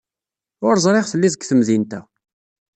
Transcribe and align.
Ur 0.67 0.75
ẓriɣ 0.85 1.05
telliḍ 1.07 1.33
deg 1.33 1.43
temdint-a. 1.45 2.01